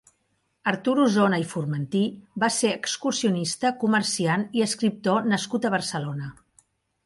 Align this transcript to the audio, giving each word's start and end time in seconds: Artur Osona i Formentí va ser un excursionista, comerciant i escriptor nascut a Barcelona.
Artur 0.69 0.95
Osona 1.03 1.39
i 1.43 1.45
Formentí 1.51 2.01
va 2.45 2.49
ser 2.57 2.73
un 2.75 2.79
excursionista, 2.79 3.75
comerciant 3.87 4.49
i 4.61 4.67
escriptor 4.71 5.33
nascut 5.35 5.69
a 5.71 5.77
Barcelona. 5.79 6.35